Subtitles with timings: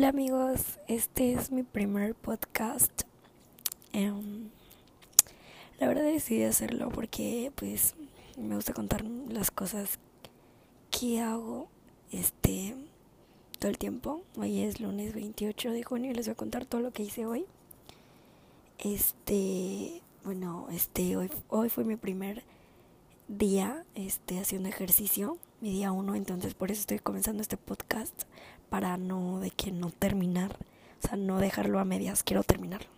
[0.00, 3.02] Hola amigos, este es mi primer podcast.
[3.92, 4.48] Em,
[5.78, 7.96] la verdad decidí hacerlo porque pues
[8.38, 9.98] me gusta contar las cosas
[10.90, 11.68] que hago
[12.12, 12.74] este
[13.58, 14.22] todo el tiempo.
[14.38, 17.26] Hoy es lunes 28 de junio y les voy a contar todo lo que hice
[17.26, 17.44] hoy.
[18.78, 22.42] Este, bueno, este hoy hoy fue mi primer
[23.28, 28.22] día este haciendo ejercicio, mi día uno, entonces por eso estoy comenzando este podcast
[28.70, 30.56] para no de que no terminar,
[31.02, 32.88] o sea, no dejarlo a medias, quiero terminarlo.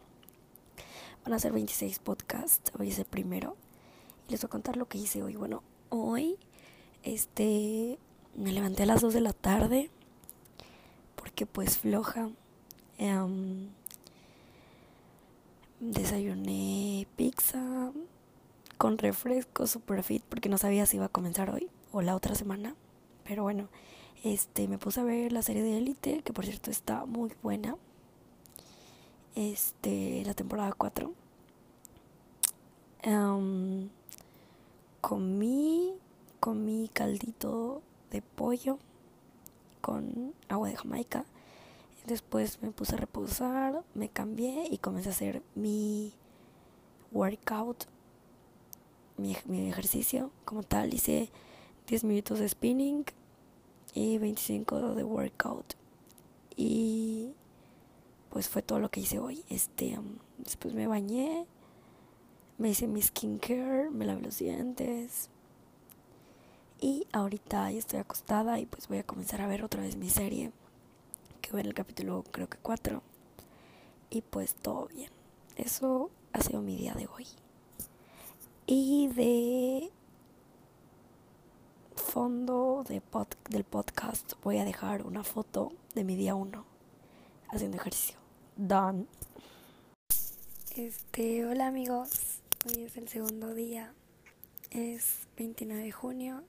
[1.24, 3.56] Van a ser 26 podcasts, hoy es el primero
[4.28, 5.34] y les voy a contar lo que hice hoy.
[5.34, 6.38] Bueno, hoy
[7.02, 7.98] este
[8.36, 9.90] me levanté a las 2 de la tarde
[11.16, 12.30] porque pues floja.
[12.98, 13.70] Em,
[15.80, 17.90] desayuné pizza,
[18.78, 22.34] con refresco super fit porque no sabía si iba a comenzar hoy o la otra
[22.34, 22.74] semana.
[23.24, 23.68] Pero bueno,
[24.24, 27.76] este me puse a ver la serie de Elite, que por cierto está muy buena.
[29.34, 31.12] Este, la temporada 4.
[35.00, 35.94] comí
[36.40, 38.78] comí caldito de pollo
[39.80, 41.24] con agua de Jamaica.
[42.06, 46.12] Después me puse a reposar, me cambié y comencé a hacer mi
[47.12, 47.86] workout
[49.16, 50.92] mi, ejercicio como tal.
[50.92, 51.30] Hice
[51.92, 53.04] 10 minutos de spinning
[53.92, 55.74] y 25 de workout.
[56.56, 57.34] Y
[58.30, 59.44] pues fue todo lo que hice hoy.
[59.50, 59.98] Este,
[60.38, 61.44] después me bañé,
[62.56, 65.28] me hice mi skincare, me lavé los dientes.
[66.80, 70.08] Y ahorita ya estoy acostada y pues voy a comenzar a ver otra vez mi
[70.08, 70.50] serie.
[71.42, 73.02] Que voy en el capítulo creo que 4.
[74.08, 75.10] Y pues todo bien.
[75.56, 77.26] Eso ha sido mi día de hoy.
[78.66, 79.92] Y de
[82.12, 83.00] fondo de
[83.48, 86.62] del podcast voy a dejar una foto de mi día 1
[87.48, 88.18] haciendo ejercicio.
[88.54, 89.06] Done.
[90.76, 92.42] Este, hola amigos.
[92.66, 93.94] Hoy es el segundo día.
[94.70, 96.42] Es 29 de junio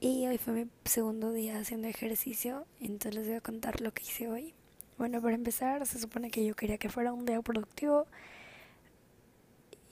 [0.00, 4.02] y hoy fue mi segundo día haciendo ejercicio, entonces les voy a contar lo que
[4.02, 4.54] hice hoy.
[4.96, 8.06] Bueno, para empezar, se supone que yo quería que fuera un día productivo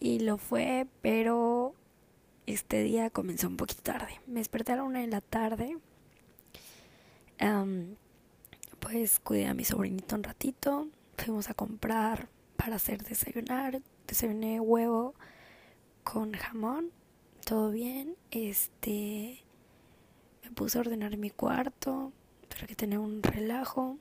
[0.01, 1.75] y lo fue, pero
[2.47, 4.21] este día comenzó un poquito tarde.
[4.27, 5.79] Me desperté a la una de la tarde.
[8.81, 10.89] pues cuidé a mi sobrinito un ratito.
[11.17, 13.83] Fuimos a comprar para hacer desayunar.
[14.07, 15.15] Desayuné huevo
[16.03, 16.91] con jamón.
[17.45, 18.17] Todo bien.
[18.31, 19.45] Este.
[20.43, 22.13] Me puse a ordenar mi cuarto
[22.49, 23.99] para que tenga un relajo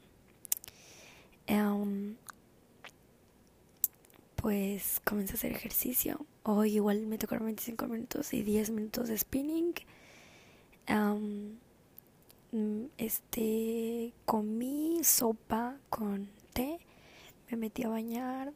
[4.44, 6.26] pues comencé a hacer ejercicio.
[6.46, 9.74] Hoy igual me tocaron 25 minutos y 10 minutos de spinning.
[12.98, 16.80] Este comí sopa con té,
[17.50, 18.52] me metí a bañar,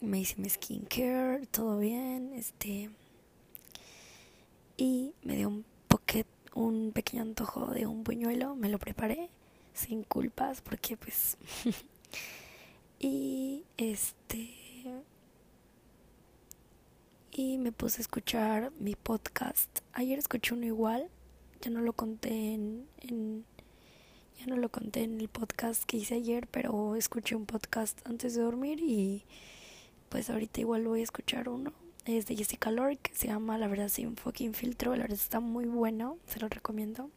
[0.00, 2.90] me hice mi skincare, todo bien, este
[4.76, 9.28] y me dio un poquet, un pequeño antojo de un buñuelo, me lo preparé
[9.74, 11.36] sin culpas porque pues
[13.00, 14.55] y este
[17.38, 19.80] y me puse a escuchar mi podcast.
[19.92, 21.10] Ayer escuché uno igual,
[21.60, 22.86] ya no lo conté en,
[24.38, 28.34] ya no lo conté en el podcast que hice ayer, pero escuché un podcast antes
[28.34, 29.26] de dormir y
[30.08, 31.74] pues ahorita igual voy a escuchar uno.
[32.06, 35.66] Es de Jessica Lork, se llama La verdad sin fucking filtro, la verdad está muy
[35.66, 37.10] bueno, se lo recomiendo.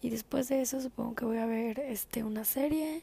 [0.00, 3.02] Y después de eso supongo que voy a ver este una serie.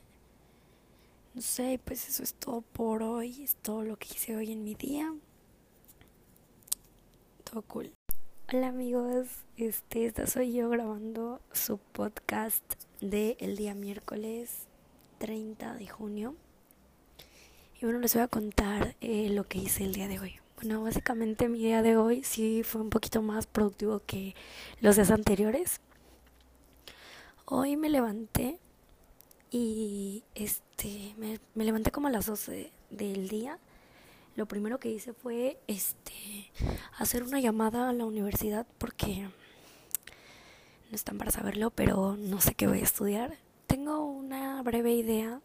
[1.36, 4.64] No sé, pues eso es todo por hoy, es todo lo que hice hoy en
[4.64, 5.14] mi día
[7.68, 7.92] cool.
[8.54, 9.28] Hola amigos,
[9.58, 12.64] este, esta soy yo grabando su podcast
[13.02, 14.68] de el día miércoles
[15.18, 16.36] 30 de junio.
[17.82, 20.36] Y bueno, les voy a contar eh, lo que hice el día de hoy.
[20.58, 24.36] Bueno, básicamente mi día de hoy sí fue un poquito más productivo que
[24.80, 25.82] los días anteriores.
[27.46, 28.60] Hoy me levanté
[29.50, 33.58] y este me, me levanté como a las 12 del día
[34.40, 36.50] lo primero que hice fue este
[36.98, 39.24] hacer una llamada a la universidad porque
[40.90, 43.36] no están para saberlo, pero no sé qué voy a estudiar.
[43.68, 45.42] Tengo una breve idea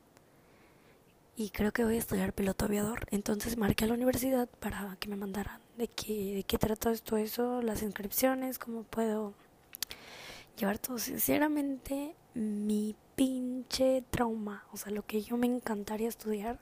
[1.37, 3.09] y creo que voy a estudiar piloto aviador.
[3.11, 7.17] Entonces marqué a la universidad para que me mandaran de qué, de qué trata esto,
[7.17, 9.35] eso, las inscripciones, cómo puedo
[10.57, 11.01] llevar todo.
[11.01, 16.61] Sinceramente, mi pinche trauma, o sea, lo que yo me encantaría estudiar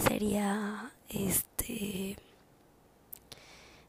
[0.00, 2.16] sería este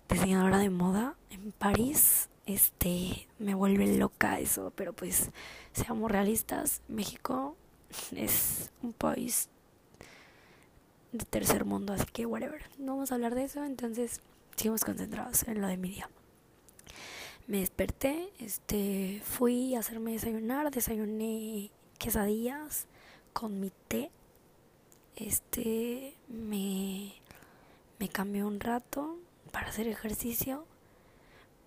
[0.10, 2.30] diseñadora de moda en París.
[2.46, 5.30] Este me vuelve loca eso, pero pues
[5.74, 7.56] seamos realistas, México
[8.16, 9.50] es un país
[11.12, 12.64] de tercer mundo, así que whatever.
[12.78, 14.22] No vamos a hablar de eso, entonces
[14.56, 16.10] sigamos concentrados en lo de mi día.
[17.48, 22.88] Me desperté, este, fui a hacerme desayunar, desayuné quesadillas
[23.34, 24.12] con mi té.
[25.22, 27.14] Este, me,
[28.00, 29.20] me cambié un rato
[29.52, 30.66] para hacer ejercicio,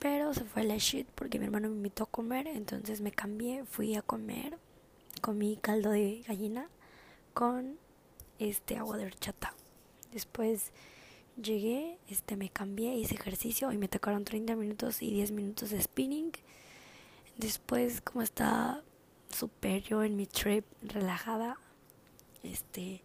[0.00, 3.64] pero se fue la shit porque mi hermano me invitó a comer, entonces me cambié,
[3.64, 4.58] fui a comer,
[5.20, 6.68] comí caldo de gallina
[7.32, 7.78] con
[8.40, 9.54] este agua de horchata.
[10.12, 10.72] Después
[11.40, 15.80] llegué, este me cambié, hice ejercicio y me tocaron 30 minutos y 10 minutos de
[15.80, 16.32] spinning.
[17.36, 18.82] Después, como estaba
[19.28, 21.56] super yo en mi trip relajada,
[22.42, 23.02] este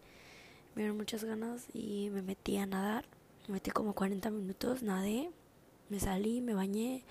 [0.82, 3.04] me muchas ganas y me metí a nadar.
[3.46, 5.30] Me metí como 40 minutos, nadé,
[5.88, 7.04] me salí, me bañé,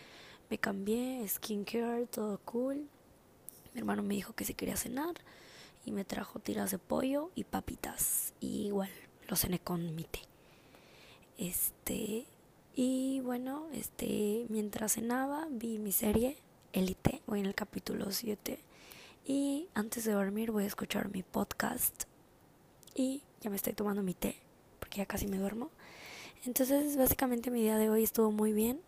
[0.49, 2.87] me cambié, skincare, todo cool.
[3.73, 5.15] Mi hermano me dijo que se quería cenar
[5.85, 8.33] y me trajo tiras de pollo y papitas.
[8.39, 8.89] Y igual
[9.27, 10.21] lo cené con mi té.
[11.37, 12.25] Este,
[12.75, 16.37] y bueno, este, mientras cenaba vi mi serie
[16.73, 18.59] Elite, voy en el capítulo 7.
[19.25, 22.05] Y antes de dormir voy a escuchar mi podcast.
[22.95, 24.35] Y ya me estoy tomando mi té,
[24.79, 25.69] porque ya casi me duermo.
[26.45, 28.79] Entonces, básicamente mi día de hoy estuvo muy bien.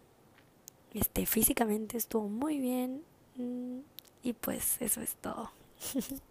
[0.94, 3.04] Este, físicamente estuvo muy bien.
[3.36, 3.80] Mm,
[4.24, 5.52] y pues eso es todo.